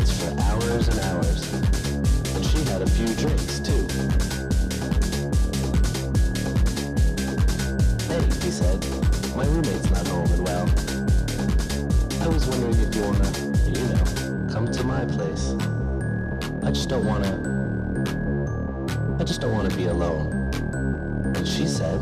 [0.00, 1.52] They danced for hours and hours.
[2.34, 3.86] And she had a few drinks too.
[8.08, 8.80] Hey, he said,
[9.36, 10.66] my roommate's not home and well.
[12.22, 13.30] I was wondering if you wanna,
[13.66, 14.04] you know,
[14.50, 15.54] come to my place.
[16.62, 17.36] I just don't wanna,
[19.18, 20.32] I just don't wanna be alone.
[21.36, 22.00] And she said,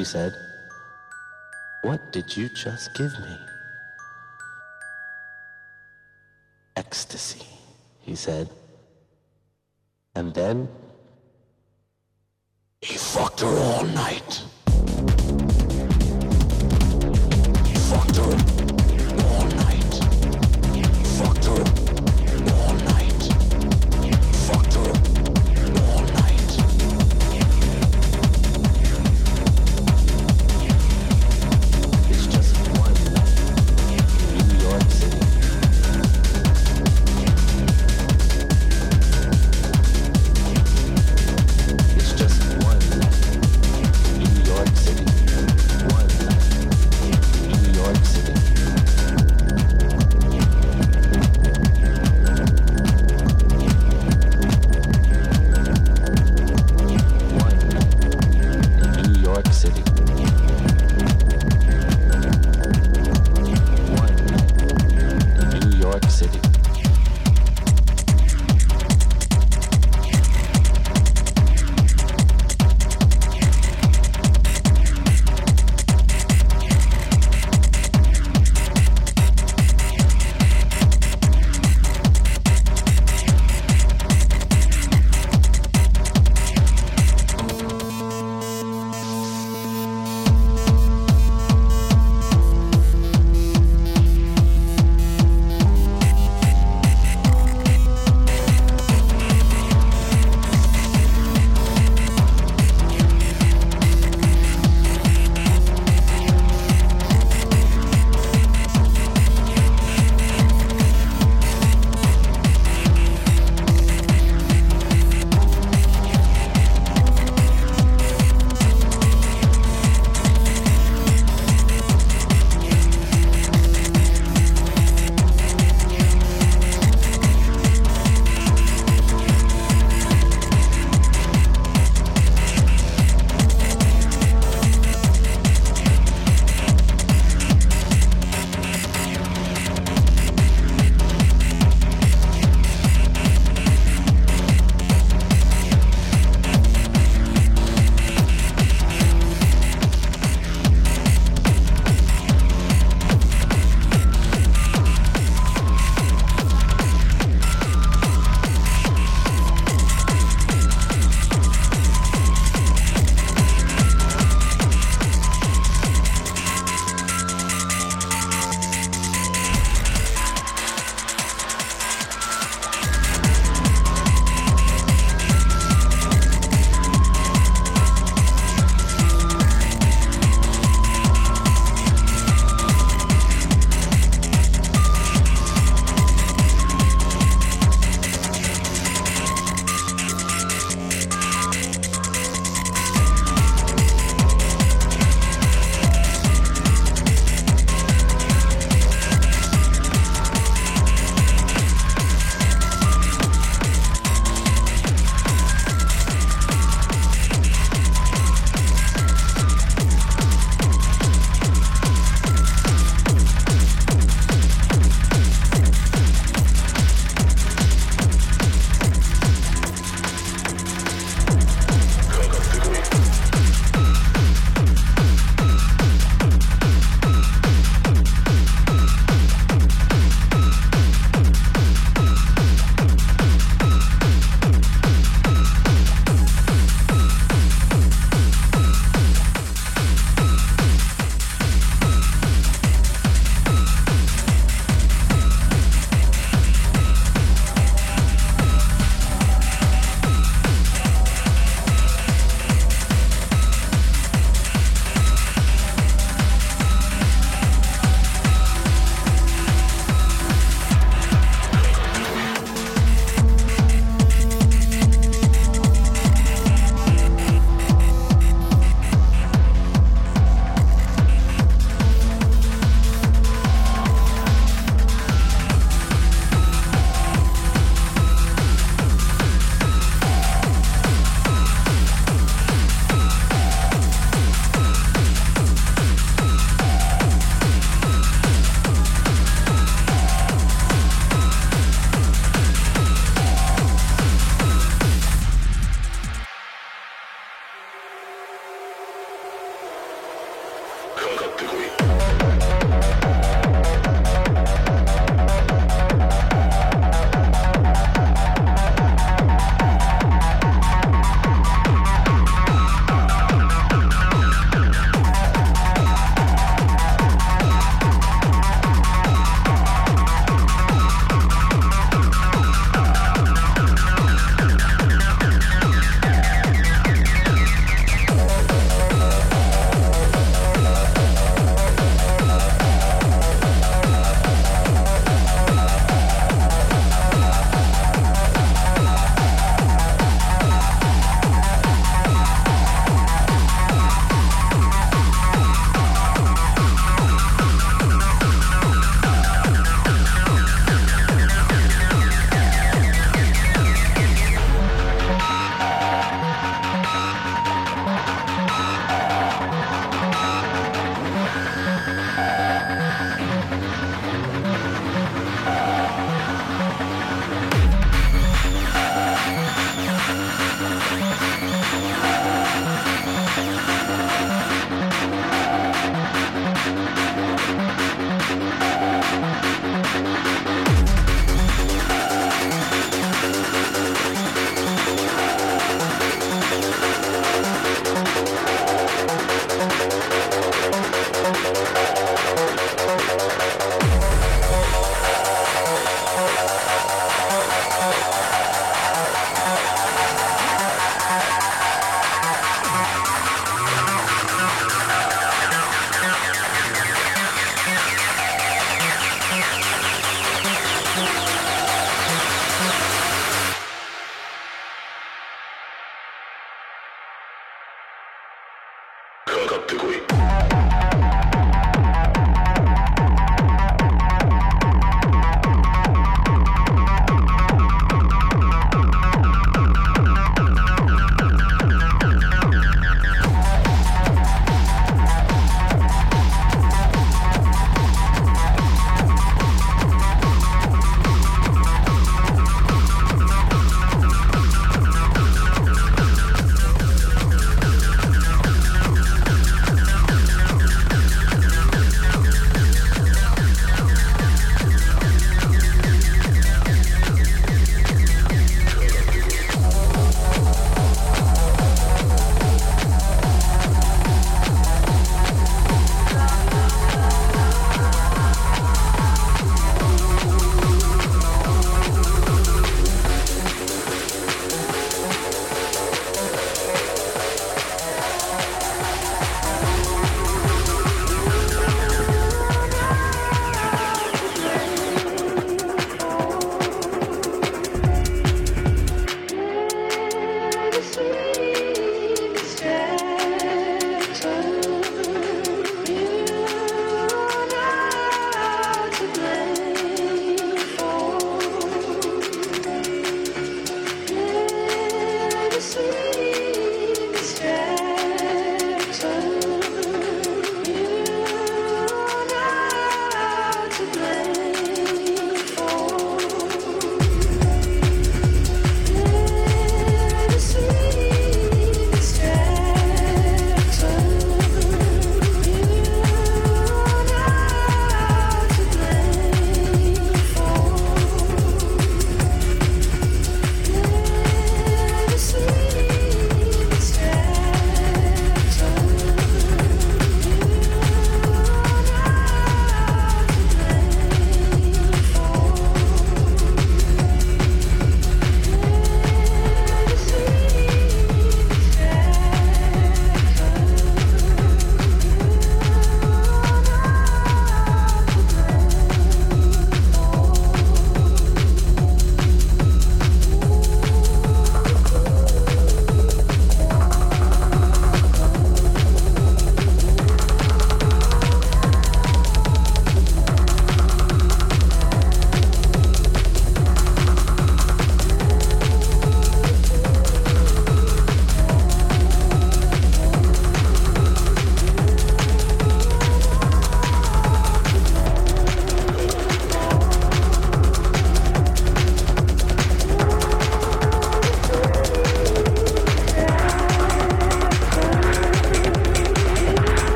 [0.00, 0.34] she said,
[1.82, 3.36] what did you just give me?
[6.74, 7.44] Ecstasy,
[8.00, 8.48] he said.
[10.14, 10.70] And then
[12.80, 14.42] he fucked her all night.
[17.66, 18.49] He fucked her